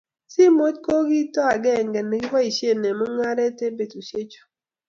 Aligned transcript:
Simoit 0.31 0.75
ko 0.85 0.95
kito 1.09 1.41
akenge 1.53 2.01
ne 2.03 2.17
kiboisie 2.23 2.69
eng 2.73 2.85
mong'aree 2.99 3.53
eng 3.65 3.75
betushe 3.77 4.21
chu. 4.31 4.41